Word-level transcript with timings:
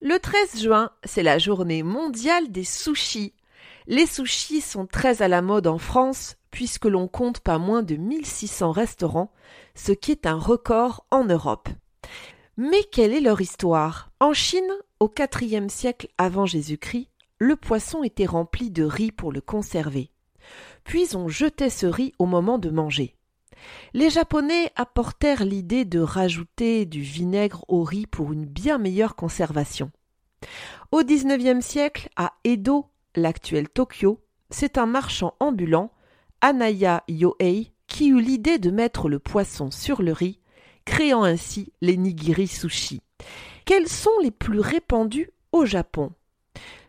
Le 0.00 0.20
13 0.20 0.62
juin, 0.62 0.90
c'est 1.02 1.24
la 1.24 1.38
journée 1.38 1.82
mondiale 1.82 2.52
des 2.52 2.62
sushis. 2.62 3.34
Les 3.88 4.06
sushis 4.06 4.60
sont 4.60 4.86
très 4.86 5.20
à 5.20 5.26
la 5.26 5.42
mode 5.42 5.66
en 5.66 5.78
France 5.78 6.36
puisque 6.52 6.84
l'on 6.84 7.08
compte 7.08 7.40
pas 7.40 7.58
moins 7.58 7.82
de 7.82 7.96
1600 7.96 8.70
restaurants, 8.70 9.32
ce 9.74 9.90
qui 9.90 10.12
est 10.12 10.26
un 10.26 10.38
record 10.38 11.04
en 11.10 11.24
Europe. 11.24 11.70
Mais 12.56 12.84
quelle 12.84 13.12
est 13.12 13.20
leur 13.20 13.40
histoire? 13.40 14.12
En 14.20 14.32
Chine, 14.32 14.72
au 15.00 15.12
IVe 15.40 15.68
siècle 15.68 16.06
avant 16.16 16.46
Jésus-Christ, 16.46 17.08
le 17.40 17.56
poisson 17.56 18.04
était 18.04 18.26
rempli 18.26 18.70
de 18.70 18.84
riz 18.84 19.10
pour 19.10 19.32
le 19.32 19.40
conserver. 19.40 20.12
Puis 20.84 21.16
on 21.16 21.26
jetait 21.26 21.68
ce 21.68 21.86
riz 21.86 22.12
au 22.20 22.26
moment 22.26 22.58
de 22.58 22.70
manger. 22.70 23.16
Les 23.94 24.10
Japonais 24.10 24.70
apportèrent 24.76 25.44
l'idée 25.44 25.84
de 25.84 26.00
rajouter 26.00 26.86
du 26.86 27.00
vinaigre 27.00 27.64
au 27.68 27.82
riz 27.82 28.06
pour 28.06 28.32
une 28.32 28.44
bien 28.44 28.78
meilleure 28.78 29.16
conservation. 29.16 29.90
Au 30.90 31.02
XIXe 31.02 31.64
siècle, 31.64 32.08
à 32.16 32.34
Edo, 32.44 32.86
l'actuel 33.14 33.68
Tokyo, 33.68 34.20
c'est 34.50 34.78
un 34.78 34.86
marchand 34.86 35.34
ambulant, 35.40 35.92
Anaya 36.40 37.04
Yohei, 37.08 37.72
qui 37.86 38.08
eut 38.08 38.20
l'idée 38.20 38.58
de 38.58 38.70
mettre 38.70 39.08
le 39.08 39.18
poisson 39.18 39.70
sur 39.70 40.02
le 40.02 40.12
riz, 40.12 40.40
créant 40.84 41.22
ainsi 41.22 41.72
les 41.80 41.96
nigiri 41.96 42.48
sushi. 42.48 43.00
Quels 43.64 43.88
sont 43.88 44.18
les 44.22 44.30
plus 44.30 44.60
répandus 44.60 45.30
au 45.52 45.64
Japon? 45.64 46.12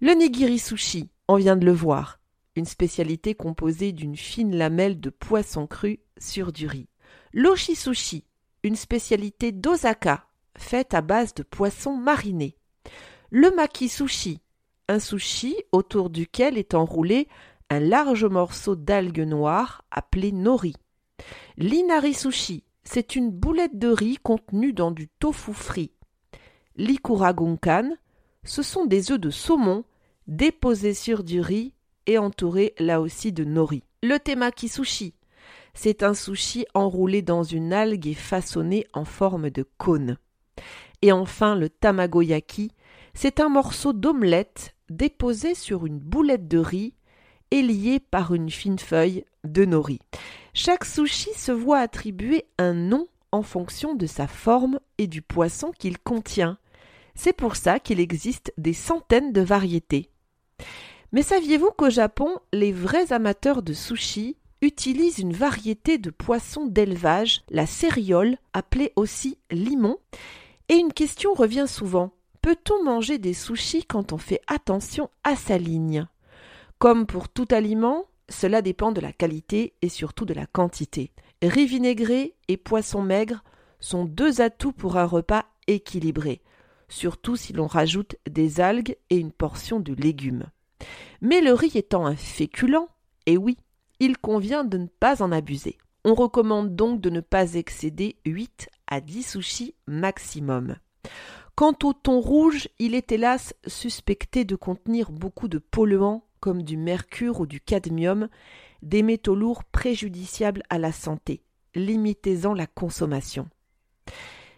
Le 0.00 0.12
nigiri 0.12 0.58
sushi, 0.58 1.08
on 1.28 1.36
vient 1.36 1.56
de 1.56 1.64
le 1.64 1.72
voir, 1.72 2.18
une 2.56 2.64
spécialité 2.64 3.34
composée 3.34 3.92
d'une 3.92 4.16
fine 4.16 4.56
lamelle 4.56 5.00
de 5.00 5.10
poisson 5.10 5.66
cru 5.66 6.00
sur 6.18 6.52
du 6.52 6.66
riz. 6.66 6.88
L'oshisushi, 7.32 8.24
une 8.62 8.76
spécialité 8.76 9.52
d'Osaka, 9.52 10.26
faite 10.56 10.94
à 10.94 11.00
base 11.00 11.34
de 11.34 11.42
poisson 11.42 11.96
mariné. 11.96 12.56
Le 13.30 13.50
maki-sushi, 13.50 14.40
un 14.88 14.98
sushi 14.98 15.56
autour 15.72 16.10
duquel 16.10 16.58
est 16.58 16.74
enroulé 16.74 17.28
un 17.70 17.80
large 17.80 18.24
morceau 18.24 18.76
d'algues 18.76 19.26
noires 19.26 19.84
appelé 19.90 20.32
nori. 20.32 20.74
L'inari 21.56 22.14
sushi, 22.14 22.62
c'est 22.84 23.16
une 23.16 23.30
boulette 23.30 23.78
de 23.78 23.88
riz 23.88 24.18
contenue 24.22 24.72
dans 24.72 24.92
du 24.92 25.08
tofu 25.08 25.52
frit. 25.52 25.90
L'ikuragunkan, 26.76 27.90
ce 28.44 28.62
sont 28.62 28.86
des 28.86 29.10
œufs 29.10 29.18
de 29.18 29.30
saumon 29.30 29.84
déposés 30.28 30.94
sur 30.94 31.24
du 31.24 31.40
riz 31.40 31.72
et 32.06 32.18
entouré 32.18 32.74
là 32.78 33.00
aussi 33.00 33.32
de 33.32 33.44
nori. 33.44 33.82
Le 34.02 34.18
temaki 34.18 34.68
sushi, 34.68 35.14
c'est 35.76 36.02
un 36.02 36.14
sushi 36.14 36.66
enroulé 36.74 37.22
dans 37.22 37.42
une 37.44 37.72
algue 37.72 38.08
et 38.08 38.14
façonné 38.14 38.86
en 38.94 39.04
forme 39.04 39.50
de 39.50 39.64
cône. 39.76 40.16
Et 41.02 41.12
enfin 41.12 41.54
le 41.54 41.68
tamagoyaki, 41.68 42.72
c'est 43.14 43.40
un 43.40 43.50
morceau 43.50 43.92
d'omelette 43.92 44.74
déposé 44.88 45.54
sur 45.54 45.86
une 45.86 45.98
boulette 45.98 46.48
de 46.48 46.58
riz 46.58 46.94
et 47.50 47.62
lié 47.62 48.00
par 48.00 48.34
une 48.34 48.50
fine 48.50 48.78
feuille 48.78 49.24
de 49.44 49.64
nori. 49.64 50.00
Chaque 50.54 50.84
sushi 50.84 51.32
se 51.34 51.52
voit 51.52 51.78
attribuer 51.78 52.46
un 52.58 52.72
nom 52.72 53.06
en 53.30 53.42
fonction 53.42 53.94
de 53.94 54.06
sa 54.06 54.26
forme 54.26 54.80
et 54.96 55.06
du 55.06 55.20
poisson 55.20 55.72
qu'il 55.78 55.98
contient. 55.98 56.58
C'est 57.14 57.34
pour 57.34 57.54
ça 57.54 57.78
qu'il 57.80 58.00
existe 58.00 58.52
des 58.56 58.72
centaines 58.72 59.32
de 59.32 59.42
variétés. 59.42 60.08
Mais 61.12 61.22
saviez-vous 61.22 61.70
qu'au 61.76 61.90
Japon, 61.90 62.34
les 62.52 62.72
vrais 62.72 63.12
amateurs 63.12 63.62
de 63.62 63.74
sushi 63.74 64.36
utilisent 64.66 65.20
une 65.20 65.32
variété 65.32 65.96
de 65.96 66.10
poisson 66.10 66.66
d'élevage, 66.66 67.42
la 67.50 67.66
céréole, 67.66 68.36
appelée 68.52 68.92
aussi 68.96 69.38
limon 69.50 69.98
Et 70.68 70.74
une 70.74 70.92
question 70.92 71.34
revient 71.34 71.66
souvent. 71.68 72.12
Peut-on 72.42 72.82
manger 72.82 73.18
des 73.18 73.32
sushis 73.32 73.84
quand 73.84 74.12
on 74.12 74.18
fait 74.18 74.42
attention 74.48 75.08
à 75.22 75.36
sa 75.36 75.56
ligne? 75.56 76.06
Comme 76.78 77.06
pour 77.06 77.28
tout 77.28 77.46
aliment, 77.50 78.06
cela 78.28 78.60
dépend 78.60 78.90
de 78.90 79.00
la 79.00 79.12
qualité 79.12 79.72
et 79.82 79.88
surtout 79.88 80.24
de 80.24 80.34
la 80.34 80.46
quantité. 80.46 81.12
Riz 81.42 81.66
vinaigré 81.66 82.34
et 82.48 82.56
poisson 82.56 83.02
maigre 83.02 83.44
sont 83.78 84.04
deux 84.04 84.40
atouts 84.40 84.72
pour 84.72 84.96
un 84.96 85.04
repas 85.04 85.44
équilibré, 85.68 86.42
surtout 86.88 87.36
si 87.36 87.52
l'on 87.52 87.68
rajoute 87.68 88.16
des 88.28 88.60
algues 88.60 88.96
et 89.10 89.16
une 89.16 89.32
portion 89.32 89.78
de 89.78 89.94
légumes. 89.94 90.46
Mais 91.20 91.40
le 91.40 91.52
riz 91.52 91.72
étant 91.76 92.04
un 92.04 92.16
féculent, 92.16 92.88
et 93.26 93.36
oui, 93.36 93.56
il 94.00 94.18
convient 94.18 94.64
de 94.64 94.78
ne 94.78 94.86
pas 94.86 95.22
en 95.22 95.32
abuser. 95.32 95.78
On 96.04 96.14
recommande 96.14 96.76
donc 96.76 97.00
de 97.00 97.10
ne 97.10 97.20
pas 97.20 97.54
excéder 97.54 98.16
8 98.24 98.68
à 98.86 99.00
10 99.00 99.22
sushis 99.22 99.74
maximum. 99.86 100.76
Quant 101.56 101.74
au 101.82 101.92
thon 101.92 102.20
rouge, 102.20 102.68
il 102.78 102.94
est 102.94 103.10
hélas 103.12 103.54
suspecté 103.66 104.44
de 104.44 104.56
contenir 104.56 105.10
beaucoup 105.10 105.48
de 105.48 105.58
polluants 105.58 106.22
comme 106.40 106.62
du 106.62 106.76
mercure 106.76 107.40
ou 107.40 107.46
du 107.46 107.60
cadmium, 107.60 108.28
des 108.82 109.02
métaux 109.02 109.34
lourds 109.34 109.64
préjudiciables 109.64 110.62
à 110.70 110.78
la 110.78 110.92
santé, 110.92 111.42
limitez-en 111.74 112.54
la 112.54 112.66
consommation. 112.66 113.48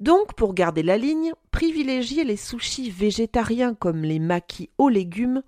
Donc, 0.00 0.34
pour 0.34 0.52
garder 0.52 0.82
la 0.82 0.98
ligne, 0.98 1.32
privilégiez 1.50 2.24
les 2.24 2.36
sushis 2.36 2.90
végétariens 2.90 3.74
comme 3.74 4.02
les 4.02 4.18
maquis 4.18 4.70
aux 4.78 4.88
légumes 4.88 5.42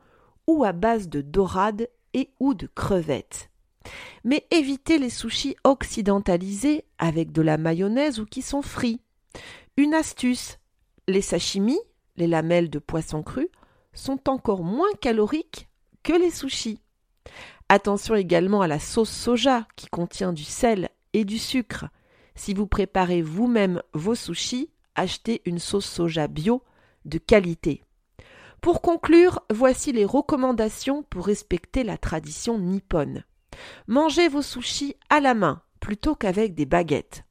ou 0.46 0.64
à 0.64 0.72
base 0.72 1.08
de 1.08 1.22
dorade 1.22 1.88
et 2.14 2.30
ou 2.38 2.54
de 2.54 2.66
crevettes. 2.66 3.50
Mais 4.24 4.46
évitez 4.50 4.98
les 4.98 5.10
sushis 5.10 5.56
occidentalisés 5.64 6.84
avec 6.98 7.32
de 7.32 7.42
la 7.42 7.58
mayonnaise 7.58 8.20
ou 8.20 8.26
qui 8.26 8.42
sont 8.42 8.62
frits. 8.62 9.00
Une 9.76 9.94
astuce 9.94 10.58
les 11.08 11.22
sashimi, 11.22 11.78
les 12.16 12.26
lamelles 12.26 12.70
de 12.70 12.78
poisson 12.78 13.22
cru, 13.22 13.48
sont 13.92 14.28
encore 14.28 14.62
moins 14.62 14.92
caloriques 15.00 15.68
que 16.02 16.12
les 16.12 16.30
sushis. 16.30 16.80
Attention 17.68 18.14
également 18.14 18.60
à 18.60 18.66
la 18.66 18.78
sauce 18.78 19.10
soja 19.10 19.66
qui 19.76 19.86
contient 19.86 20.32
du 20.32 20.44
sel 20.44 20.90
et 21.12 21.24
du 21.24 21.38
sucre. 21.38 21.86
Si 22.34 22.54
vous 22.54 22.66
préparez 22.66 23.22
vous-même 23.22 23.82
vos 23.94 24.14
sushis, 24.14 24.70
achetez 24.94 25.42
une 25.44 25.58
sauce 25.58 25.86
soja 25.86 26.28
bio 26.28 26.62
de 27.04 27.18
qualité. 27.18 27.82
Pour 28.60 28.80
conclure, 28.80 29.40
voici 29.50 29.92
les 29.92 30.04
recommandations 30.04 31.02
pour 31.02 31.26
respecter 31.26 31.82
la 31.82 31.98
tradition 31.98 32.58
nippone. 32.58 33.24
Mangez 33.86 34.28
vos 34.28 34.42
sushis 34.42 34.96
à 35.10 35.20
la 35.20 35.34
main 35.34 35.62
plutôt 35.80 36.14
qu'avec 36.14 36.54
des 36.54 36.66
baguettes. 36.66 37.24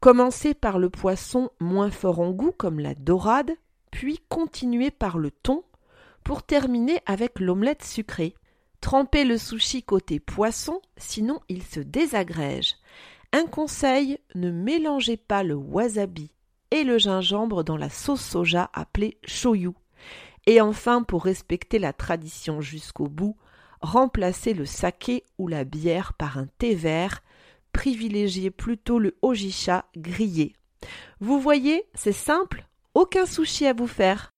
Commencez 0.00 0.54
par 0.54 0.78
le 0.78 0.90
poisson 0.90 1.50
moins 1.60 1.90
fort 1.90 2.20
en 2.20 2.30
goût 2.30 2.52
comme 2.52 2.78
la 2.78 2.94
dorade, 2.94 3.52
puis 3.90 4.20
continuez 4.28 4.90
par 4.90 5.18
le 5.18 5.30
thon 5.30 5.64
pour 6.24 6.42
terminer 6.42 7.00
avec 7.06 7.40
l'omelette 7.40 7.84
sucrée. 7.84 8.34
Trempez 8.80 9.24
le 9.24 9.38
sushi 9.38 9.82
côté 9.82 10.20
poisson, 10.20 10.80
sinon 10.96 11.40
il 11.48 11.62
se 11.62 11.80
désagrège. 11.80 12.76
Un 13.32 13.46
conseil, 13.46 14.18
ne 14.34 14.50
mélangez 14.50 15.16
pas 15.16 15.42
le 15.42 15.54
wasabi 15.54 16.30
et 16.70 16.84
le 16.84 16.98
gingembre 16.98 17.64
dans 17.64 17.76
la 17.76 17.90
sauce 17.90 18.22
soja 18.22 18.70
appelée 18.72 19.18
shoyu. 19.24 19.72
Et 20.46 20.60
enfin, 20.60 21.02
pour 21.02 21.24
respecter 21.24 21.78
la 21.78 21.92
tradition 21.92 22.60
jusqu'au 22.60 23.08
bout, 23.08 23.36
remplacez 23.80 24.54
le 24.54 24.66
saké 24.66 25.24
ou 25.38 25.48
la 25.48 25.64
bière 25.64 26.12
par 26.14 26.38
un 26.38 26.46
thé 26.58 26.74
vert, 26.74 27.22
privilégiez 27.72 28.50
plutôt 28.50 28.98
le 28.98 29.16
ojisha 29.22 29.86
grillé. 29.96 30.54
Vous 31.20 31.40
voyez, 31.40 31.84
c'est 31.94 32.12
simple, 32.12 32.66
aucun 32.94 33.26
sushi 33.26 33.66
à 33.66 33.72
vous 33.72 33.86
faire. 33.86 34.32